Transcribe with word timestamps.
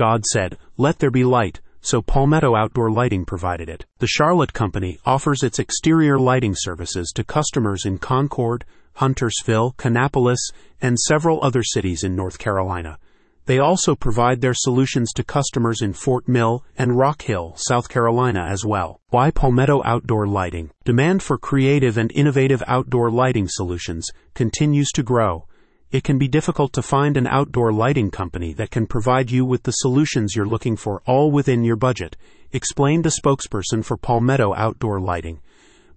God 0.00 0.24
said, 0.24 0.56
Let 0.78 0.98
there 0.98 1.10
be 1.10 1.24
light, 1.24 1.60
so 1.82 2.00
Palmetto 2.00 2.56
Outdoor 2.56 2.90
Lighting 2.90 3.26
provided 3.26 3.68
it. 3.68 3.84
The 3.98 4.06
Charlotte 4.06 4.54
Company 4.54 4.98
offers 5.04 5.42
its 5.42 5.58
exterior 5.58 6.18
lighting 6.18 6.54
services 6.56 7.12
to 7.16 7.22
customers 7.22 7.84
in 7.84 7.98
Concord, 7.98 8.64
Huntersville, 8.94 9.74
Kannapolis, 9.76 10.38
and 10.80 10.98
several 10.98 11.44
other 11.44 11.62
cities 11.62 12.02
in 12.02 12.16
North 12.16 12.38
Carolina. 12.38 12.96
They 13.44 13.58
also 13.58 13.94
provide 13.94 14.40
their 14.40 14.54
solutions 14.54 15.12
to 15.16 15.22
customers 15.22 15.82
in 15.82 15.92
Fort 15.92 16.26
Mill 16.26 16.64
and 16.78 16.96
Rock 16.96 17.20
Hill, 17.20 17.52
South 17.56 17.90
Carolina 17.90 18.46
as 18.48 18.64
well. 18.64 19.02
Why 19.10 19.30
Palmetto 19.30 19.82
Outdoor 19.84 20.26
Lighting? 20.26 20.70
Demand 20.86 21.22
for 21.22 21.36
creative 21.36 21.98
and 21.98 22.10
innovative 22.12 22.62
outdoor 22.66 23.10
lighting 23.10 23.48
solutions 23.48 24.08
continues 24.32 24.88
to 24.92 25.02
grow. 25.02 25.44
It 25.92 26.04
can 26.04 26.18
be 26.18 26.28
difficult 26.28 26.72
to 26.74 26.82
find 26.82 27.16
an 27.16 27.26
outdoor 27.26 27.72
lighting 27.72 28.12
company 28.12 28.52
that 28.52 28.70
can 28.70 28.86
provide 28.86 29.28
you 29.32 29.44
with 29.44 29.64
the 29.64 29.72
solutions 29.72 30.36
you're 30.36 30.46
looking 30.46 30.76
for 30.76 31.02
all 31.04 31.32
within 31.32 31.64
your 31.64 31.74
budget, 31.74 32.16
explained 32.52 33.06
a 33.06 33.10
spokesperson 33.10 33.84
for 33.84 33.96
Palmetto 33.96 34.54
Outdoor 34.54 35.00
Lighting. 35.00 35.40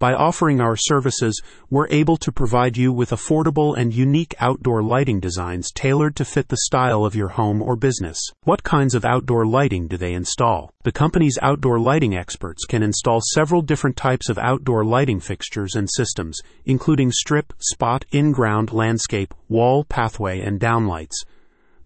By 0.00 0.14
offering 0.14 0.62
our 0.62 0.76
services, 0.76 1.42
we're 1.68 1.86
able 1.90 2.16
to 2.16 2.32
provide 2.32 2.78
you 2.78 2.90
with 2.90 3.10
affordable 3.10 3.76
and 3.76 3.92
unique 3.92 4.34
outdoor 4.40 4.82
lighting 4.82 5.20
designs 5.20 5.70
tailored 5.70 6.16
to 6.16 6.24
fit 6.24 6.48
the 6.48 6.62
style 6.62 7.04
of 7.04 7.14
your 7.14 7.28
home 7.28 7.60
or 7.60 7.76
business. 7.76 8.18
What 8.44 8.62
kinds 8.62 8.94
of 8.94 9.04
outdoor 9.04 9.44
lighting 9.44 9.88
do 9.88 9.98
they 9.98 10.14
install? 10.14 10.72
The 10.84 10.90
company's 10.90 11.38
outdoor 11.42 11.78
lighting 11.78 12.16
experts 12.16 12.64
can 12.64 12.82
install 12.82 13.20
several 13.34 13.60
different 13.60 13.98
types 13.98 14.30
of 14.30 14.38
outdoor 14.38 14.86
lighting 14.86 15.20
fixtures 15.20 15.74
and 15.74 15.86
systems, 15.90 16.40
including 16.64 17.12
strip, 17.12 17.52
spot, 17.58 18.06
in 18.10 18.32
ground, 18.32 18.72
landscape, 18.72 19.34
wall, 19.50 19.84
pathway, 19.84 20.40
and 20.40 20.58
downlights. 20.58 21.26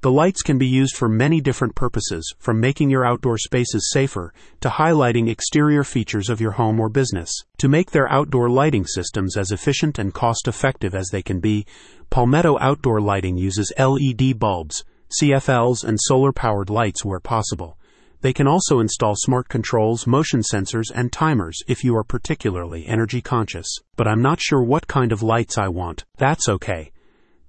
The 0.05 0.13
lights 0.13 0.43
can 0.43 0.59
be 0.59 0.67
used 0.67 0.97
for 0.99 1.09
many 1.09 1.41
different 1.41 1.75
purposes, 1.75 2.35
from 2.39 2.61
making 2.61 2.91
your 2.91 3.07
outdoor 3.07 3.39
spaces 3.39 3.89
safer 3.91 4.35
to 4.61 4.69
highlighting 4.69 5.31
exterior 5.31 5.83
features 5.83 6.29
of 6.29 6.43
your 6.43 6.51
home 6.51 6.79
or 6.79 6.91
business. 6.91 7.33
To 7.57 7.71
make 7.71 7.91
their 7.91 8.13
outdoor 8.13 8.51
lighting 8.51 8.85
systems 8.85 9.35
as 9.35 9.51
efficient 9.51 9.99
and 9.99 10.13
cost 10.13 10.47
effective 10.47 10.95
as 10.95 11.09
they 11.09 11.23
can 11.23 11.41
be, 11.41 11.65
Palmetto 12.11 12.59
Outdoor 12.61 13.01
Lighting 13.01 13.39
uses 13.39 13.73
LED 13.79 14.39
bulbs, 14.39 14.85
CFLs, 15.19 15.83
and 15.83 15.99
solar 15.99 16.33
powered 16.33 16.69
lights 16.69 17.03
where 17.03 17.19
possible. 17.19 17.79
They 18.21 18.35
can 18.35 18.47
also 18.47 18.81
install 18.81 19.15
smart 19.17 19.49
controls, 19.49 20.07
motion 20.07 20.41
sensors, 20.41 20.93
and 20.95 21.11
timers 21.13 21.63
if 21.67 21.83
you 21.83 21.97
are 21.97 22.05
particularly 22.05 22.87
energy 22.87 23.23
conscious. 23.23 23.79
But 23.97 24.07
I'm 24.07 24.21
not 24.21 24.39
sure 24.39 24.63
what 24.63 24.87
kind 24.87 25.13
of 25.13 25.23
lights 25.23 25.57
I 25.57 25.69
want. 25.69 26.05
That's 26.19 26.47
okay. 26.47 26.91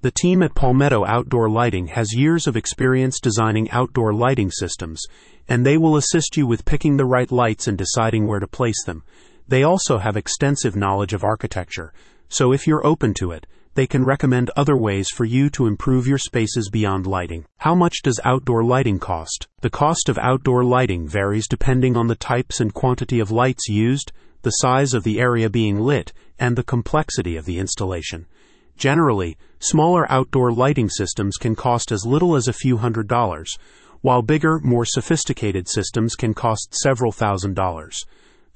The 0.06 0.12
team 0.12 0.44
at 0.44 0.54
Palmetto 0.54 1.04
Outdoor 1.04 1.50
Lighting 1.50 1.88
has 1.88 2.14
years 2.14 2.46
of 2.46 2.56
experience 2.56 3.20
designing 3.20 3.72
outdoor 3.72 4.14
lighting 4.14 4.52
systems, 4.52 5.02
and 5.48 5.66
they 5.66 5.80
will 5.80 5.98
assist 5.98 6.38
you 6.38 6.46
with 6.46 6.64
picking 6.64 6.96
the 6.96 7.08
right 7.08 7.32
lights 7.32 7.68
and 7.68 7.76
deciding 7.76 8.28
where 8.28 8.40
to 8.40 8.46
place 8.46 8.84
them. 8.86 9.02
They 9.48 9.64
also 9.64 9.98
have 9.98 10.16
extensive 10.16 10.76
knowledge 10.76 11.14
of 11.14 11.24
architecture, 11.24 11.92
so 12.30 12.54
if 12.54 12.68
you're 12.68 12.86
open 12.86 13.16
to 13.16 13.32
it, 13.32 13.48
they 13.74 13.88
can 13.88 14.06
recommend 14.06 14.52
other 14.56 14.78
ways 14.78 15.10
for 15.10 15.26
you 15.26 15.50
to 15.50 15.66
improve 15.66 16.06
your 16.06 16.20
spaces 16.20 16.70
beyond 16.70 17.08
lighting. 17.08 17.46
How 17.58 17.74
much 17.74 18.04
does 18.04 18.20
outdoor 18.24 18.64
lighting 18.64 19.00
cost? 19.00 19.48
The 19.62 19.72
cost 19.72 20.08
of 20.08 20.20
outdoor 20.20 20.64
lighting 20.64 21.08
varies 21.08 21.48
depending 21.48 21.98
on 21.98 22.06
the 22.06 22.16
types 22.16 22.60
and 22.60 22.72
quantity 22.72 23.20
of 23.20 23.32
lights 23.32 23.68
used, 23.68 24.12
the 24.44 24.52
size 24.52 24.94
of 24.94 25.04
the 25.04 25.20
area 25.20 25.50
being 25.50 25.80
lit, 25.80 26.14
and 26.38 26.56
the 26.56 26.64
complexity 26.64 27.36
of 27.38 27.46
the 27.46 27.58
installation. 27.58 28.28
Generally, 28.78 29.38
smaller 29.60 30.10
outdoor 30.12 30.52
lighting 30.52 30.90
systems 30.90 31.38
can 31.38 31.56
cost 31.56 31.92
as 31.92 32.06
little 32.06 32.36
as 32.36 32.48
a 32.48 32.54
few 32.54 32.78
hundred 32.78 33.08
dollars, 33.08 33.58
while 34.02 34.22
bigger, 34.22 34.60
more 34.60 34.86
sophisticated 34.86 35.68
systems 35.68 36.16
can 36.16 36.34
cost 36.34 36.76
several 36.76 37.12
thousand 37.12 37.56
dollars. 37.56 38.06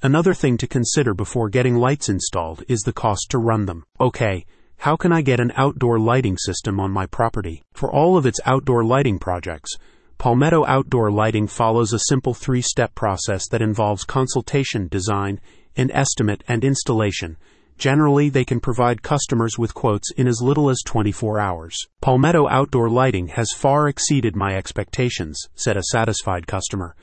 Another 0.02 0.34
thing 0.34 0.56
to 0.58 0.66
consider 0.66 1.14
before 1.14 1.48
getting 1.48 1.76
lights 1.76 2.08
installed 2.08 2.62
is 2.68 2.80
the 2.80 2.92
cost 2.92 3.26
to 3.30 3.38
run 3.38 3.66
them. 3.66 3.84
Okay, 4.00 4.44
how 4.78 4.96
can 4.96 5.12
I 5.12 5.22
get 5.22 5.40
an 5.40 5.52
outdoor 5.56 5.98
lighting 5.98 6.36
system 6.38 6.78
on 6.80 6.90
my 6.90 7.06
property? 7.06 7.62
For 7.72 7.90
all 7.90 8.16
of 8.16 8.26
its 8.26 8.40
outdoor 8.46 8.84
lighting 8.84 9.18
projects, 9.18 9.76
Palmetto 10.18 10.66
Outdoor 10.66 11.10
Lighting 11.10 11.46
follows 11.46 11.94
a 11.94 11.98
simple 11.98 12.34
three 12.34 12.60
step 12.60 12.94
process 12.94 13.48
that 13.48 13.62
involves 13.62 14.04
consultation, 14.04 14.86
design, 14.86 15.40
an 15.76 15.90
estimate, 15.92 16.44
and 16.46 16.62
installation 16.62 17.38
Generally, 17.80 18.28
they 18.28 18.44
can 18.44 18.60
provide 18.60 19.02
customers 19.02 19.56
with 19.56 19.72
quotes 19.72 20.12
in 20.12 20.28
as 20.28 20.42
little 20.42 20.68
as 20.68 20.82
24 20.84 21.40
hours. 21.40 21.74
Palmetto 22.02 22.46
Outdoor 22.46 22.90
Lighting 22.90 23.28
has 23.28 23.54
far 23.56 23.88
exceeded 23.88 24.36
my 24.36 24.54
expectations, 24.54 25.48
said 25.54 25.78
a 25.78 25.84
satisfied 25.84 26.46
customer. 26.46 26.94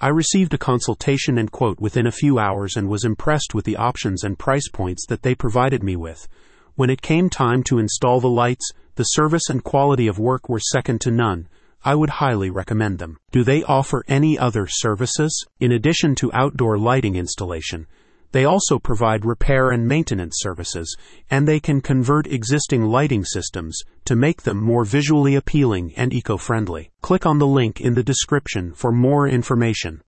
I 0.00 0.10
received 0.10 0.54
a 0.54 0.58
consultation 0.58 1.38
and 1.38 1.50
quote 1.50 1.80
within 1.80 2.06
a 2.06 2.12
few 2.12 2.38
hours 2.38 2.76
and 2.76 2.88
was 2.88 3.04
impressed 3.04 3.52
with 3.52 3.64
the 3.64 3.74
options 3.74 4.22
and 4.22 4.38
price 4.38 4.68
points 4.72 5.06
that 5.08 5.22
they 5.22 5.34
provided 5.34 5.82
me 5.82 5.96
with. 5.96 6.28
When 6.76 6.88
it 6.88 7.02
came 7.02 7.28
time 7.28 7.64
to 7.64 7.80
install 7.80 8.20
the 8.20 8.28
lights, 8.28 8.70
the 8.94 9.02
service 9.02 9.48
and 9.50 9.64
quality 9.64 10.06
of 10.06 10.20
work 10.20 10.48
were 10.48 10.60
second 10.60 11.00
to 11.00 11.10
none. 11.10 11.48
I 11.84 11.96
would 11.96 12.10
highly 12.10 12.48
recommend 12.48 13.00
them. 13.00 13.18
Do 13.32 13.42
they 13.42 13.64
offer 13.64 14.04
any 14.06 14.38
other 14.38 14.68
services? 14.68 15.44
In 15.58 15.72
addition 15.72 16.14
to 16.16 16.32
outdoor 16.32 16.78
lighting 16.78 17.16
installation, 17.16 17.88
they 18.32 18.44
also 18.44 18.78
provide 18.78 19.24
repair 19.24 19.70
and 19.70 19.86
maintenance 19.86 20.36
services, 20.38 20.96
and 21.30 21.46
they 21.46 21.60
can 21.60 21.80
convert 21.80 22.26
existing 22.26 22.84
lighting 22.84 23.24
systems 23.24 23.78
to 24.06 24.16
make 24.16 24.42
them 24.42 24.56
more 24.56 24.84
visually 24.84 25.34
appealing 25.34 25.92
and 25.96 26.12
eco 26.12 26.36
friendly. 26.36 26.90
Click 27.02 27.24
on 27.26 27.38
the 27.38 27.46
link 27.46 27.80
in 27.80 27.94
the 27.94 28.02
description 28.02 28.72
for 28.72 28.90
more 28.90 29.28
information. 29.28 30.00